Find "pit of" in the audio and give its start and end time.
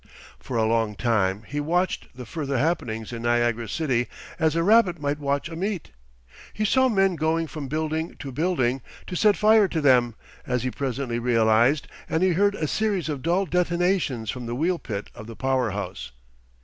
14.79-15.27